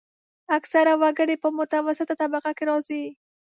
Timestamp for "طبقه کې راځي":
2.21-3.03